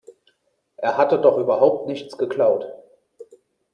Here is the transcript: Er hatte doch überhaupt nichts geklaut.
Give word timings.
Er 0.77 0.97
hatte 0.97 1.19
doch 1.19 1.37
überhaupt 1.37 1.85
nichts 1.87 2.17
geklaut. 2.17 2.65